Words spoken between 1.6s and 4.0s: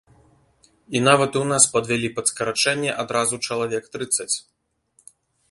падвялі пад скарачэнне адразу чалавек